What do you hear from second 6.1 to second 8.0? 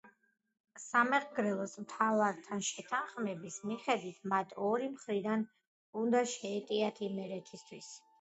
შეეტიათ იმერეთისათვის.